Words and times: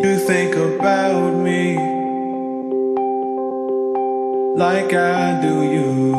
You 0.00 0.18
think 0.18 0.56
about 0.56 1.34
me 1.34 1.76
like 4.56 4.92
I 4.94 5.40
do 5.40 5.62
you. 5.62 6.12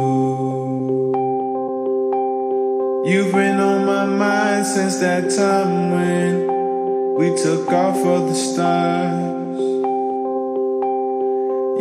You've 3.06 3.34
been 3.34 3.60
on 3.60 3.86
my 3.86 4.06
mind 4.06 4.66
since 4.68 5.00
that 5.00 5.30
time 5.36 5.92
when 5.92 7.16
we 7.16 7.36
took 7.36 7.68
off 7.70 7.98
for 7.98 8.20
the 8.20 8.36
stars. 8.36 9.60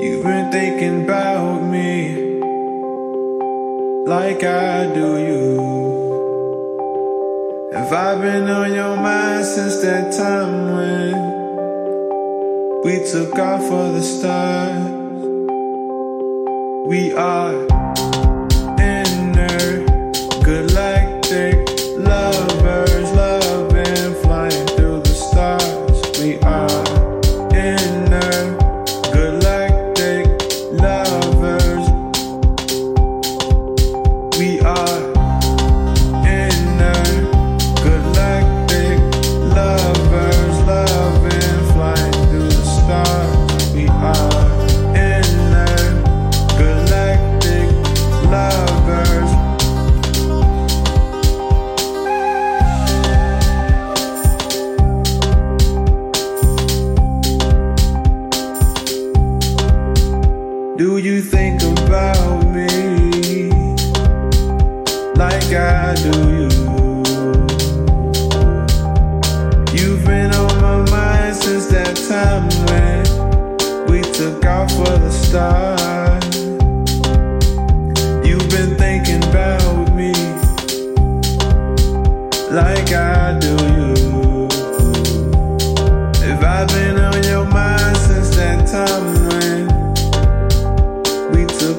You've 0.02 0.24
been 0.24 0.50
thinking 0.50 1.04
about 1.04 1.61
me 1.61 2.40
like 4.06 4.43
I 4.43 4.93
do 4.93 5.18
you. 5.29 5.72
Have 7.74 7.93
I 7.93 8.14
been 8.20 8.48
on 8.48 8.72
your 8.72 8.96
mind 8.96 9.45
since 9.45 9.82
that 9.82 10.12
time 10.12 10.72
when? 10.75 11.32
We 12.85 12.99
took 13.09 13.39
off 13.39 13.63
for 13.68 13.93
the 13.93 14.03
stars. 14.03 14.90
We 16.89 17.13
are. 17.14 17.82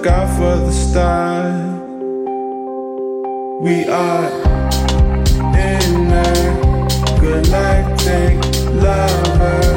look 0.04 0.12
out 0.12 0.36
for 0.36 0.58
the 0.58 0.72
stars. 0.72 1.80
We 3.62 3.86
are 3.88 4.30
in 5.56 6.12
a 6.12 7.20
galactic 7.22 8.36
lover. 8.74 9.73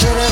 Should've 0.00 0.29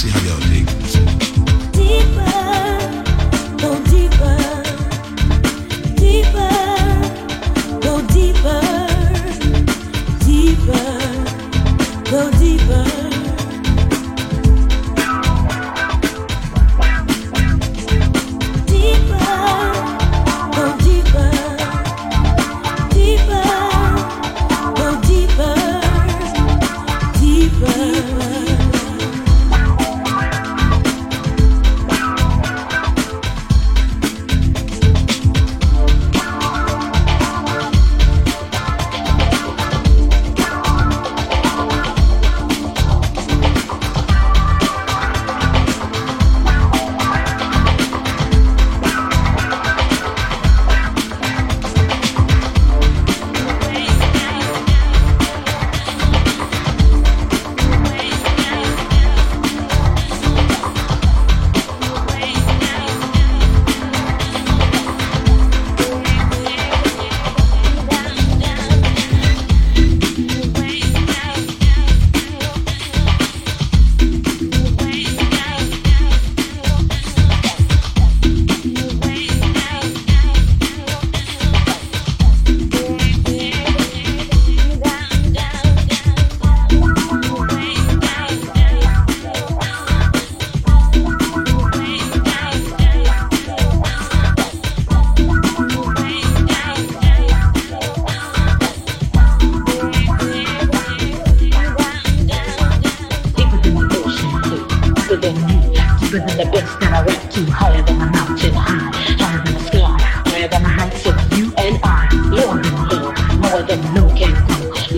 see 0.00 0.08
how 0.08 0.20
y'all 0.20 0.40
dig. 0.48 0.66
Deeper, 1.76 2.40
go 3.60 3.70
deeper. 3.92 4.38
Deeper, 6.00 6.56
go 7.84 8.00
deeper. 8.14 8.62
Deeper, 10.24 10.88
go 12.10 12.20
deeper. 12.38 13.09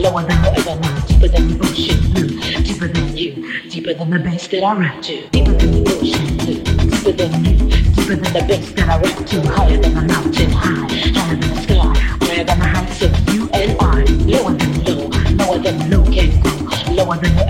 lower 0.03 0.23
than 0.25 0.37
heaven, 0.43 0.83
deeper 1.07 1.29
than 1.29 1.47
the 1.47 1.65
ocean, 1.65 2.13
blue, 2.13 2.63
deeper 2.63 2.89
than 2.89 3.17
you, 3.17 3.71
deeper 3.71 3.95
than 3.95 4.11
the 4.11 4.19
best 4.19 4.51
that 4.51 4.65
I 4.65 4.75
rap 4.75 5.01
to, 5.03 5.29
deeper 5.29 5.53
than 5.53 5.71
the 5.71 5.91
ocean, 5.95 6.37
blue, 6.39 6.59
deeper 6.91 7.13
than 7.13 7.45
you, 7.45 7.57
deeper 7.95 8.17
than 8.17 8.33
the 8.35 8.45
best 8.49 8.75
that 8.75 8.89
I 8.89 8.99
rap 8.99 9.27
to, 9.27 9.41
higher 9.43 9.79
than 9.79 9.95
the 9.95 10.03
mountain 10.03 10.51
high, 10.51 10.91
higher 11.15 11.37
than 11.37 11.55
the 11.55 11.63
sky, 11.63 11.95
higher 12.27 12.45
than 12.45 12.59
the 12.59 12.67
heights 12.67 13.03
of 13.03 13.13
you 13.33 13.49
and 13.55 13.79
I, 13.81 14.03
lower 14.27 14.55
than 14.55 14.85
low, 14.85 15.07
lower 15.39 15.59
than 15.63 15.91
low 15.91 16.05
can 16.11 16.41
go, 16.43 16.51
lower 16.91 17.17
than 17.17 17.39
you 17.39 17.45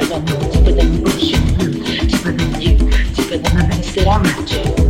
deeper 0.53 0.73
than 0.73 0.93
the 0.93 1.09
ocean, 1.09 1.55
blue, 1.57 1.73
deeper 2.07 2.33
than 2.33 2.61
you, 2.61 2.77
deeper 3.17 3.39
than 3.39 3.57
the 3.57 3.65
best 3.71 3.95
that 3.95 4.07
I 4.07 4.21
rap 4.21 4.47
to. 4.49 4.82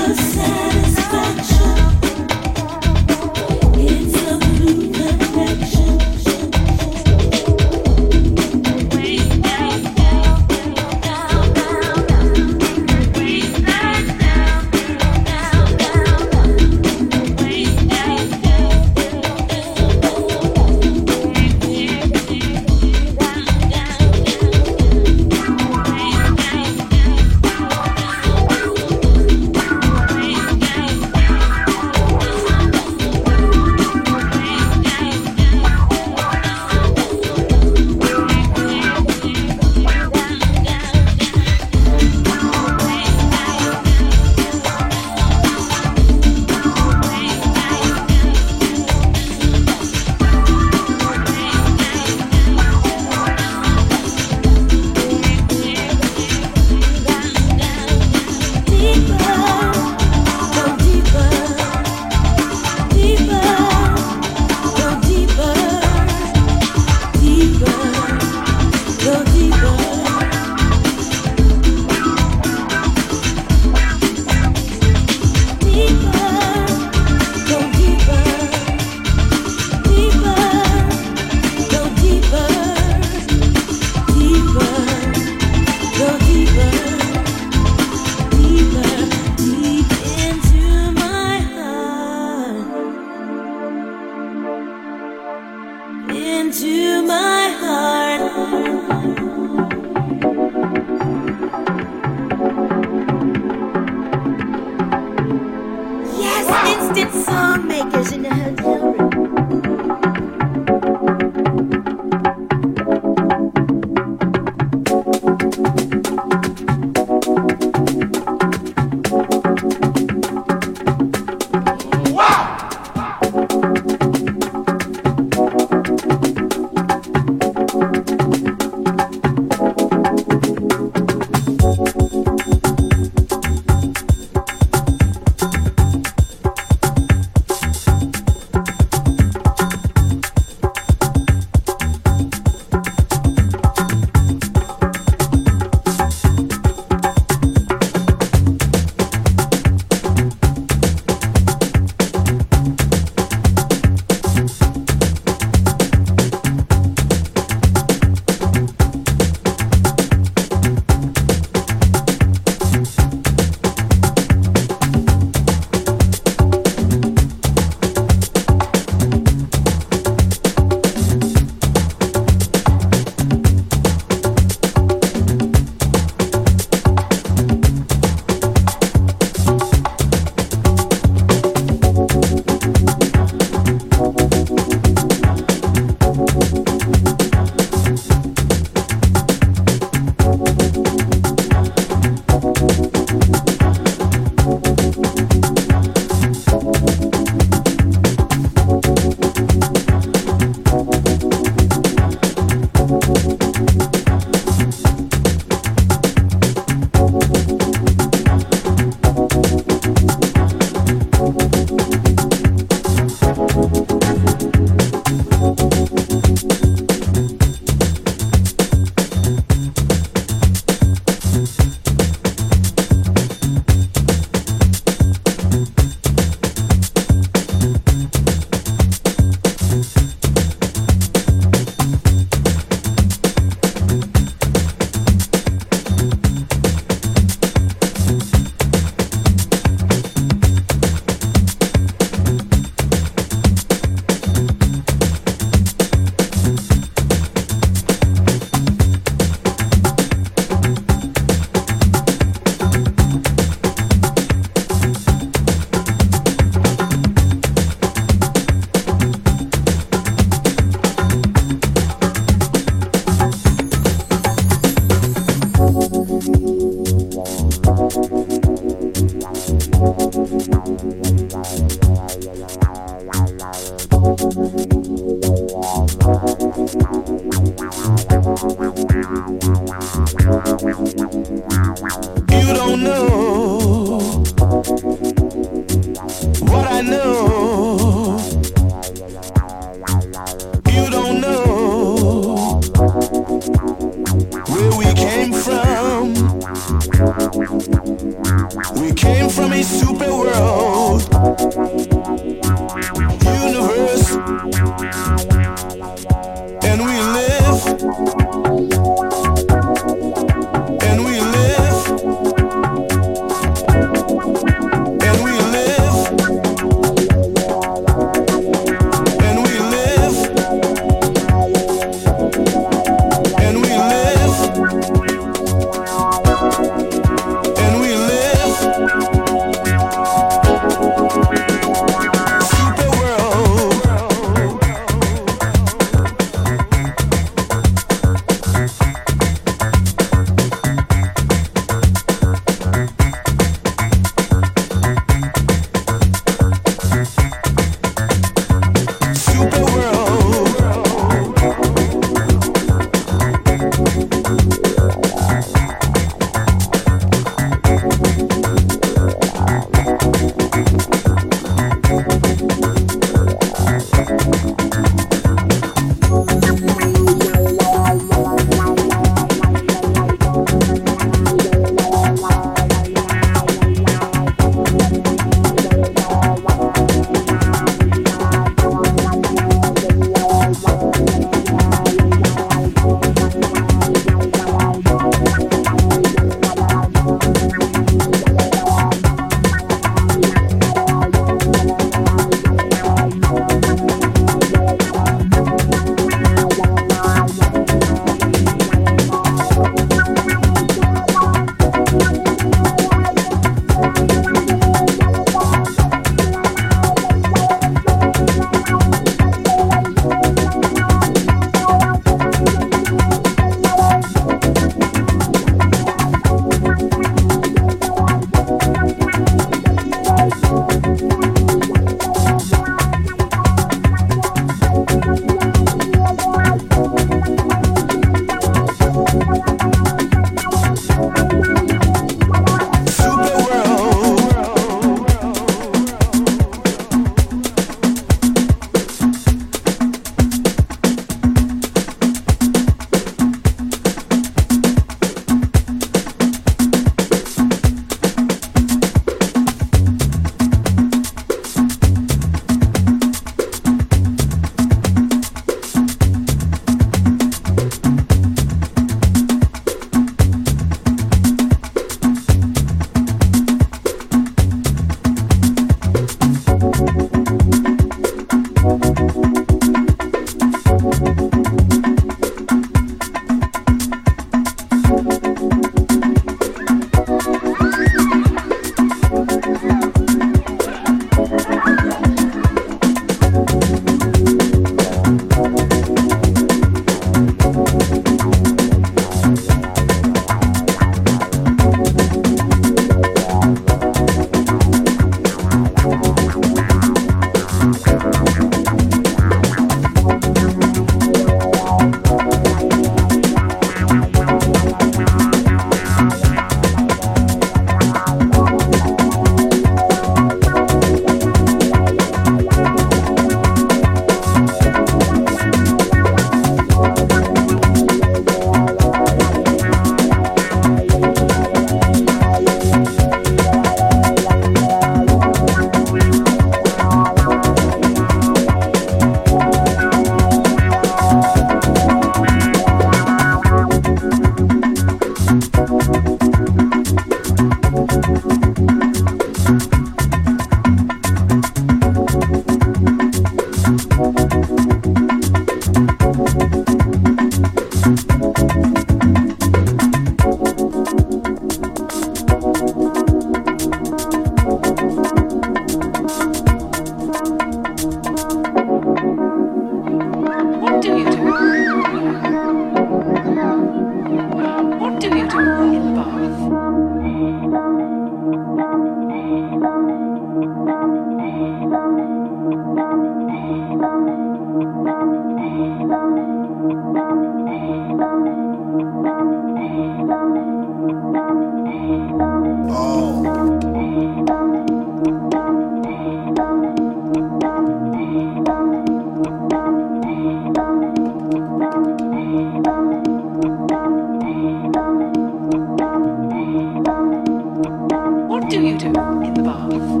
Thank 599.70 600.00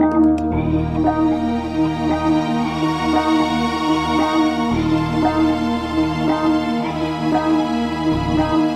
you. 8.62 8.67